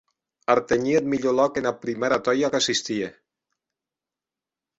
[0.53, 3.11] Artenhie eth milhor lòc ena prumèra tòia qu’assistie!